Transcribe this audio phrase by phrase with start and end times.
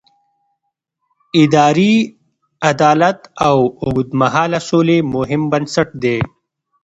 [1.41, 1.93] اداري
[2.69, 3.29] عدالت د
[3.85, 6.17] اوږدمهاله سولې مهم بنسټ دی